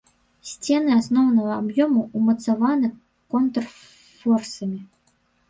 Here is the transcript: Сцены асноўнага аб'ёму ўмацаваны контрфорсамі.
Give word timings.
Сцены 0.51 0.89
асноўнага 0.99 1.51
аб'ёму 1.63 2.01
ўмацаваны 2.21 2.87
контрфорсамі. 3.35 4.79